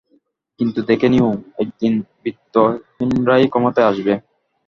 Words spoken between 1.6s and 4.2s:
একদিন বিত্তহীনরাই ক্ষমতায় আসবে।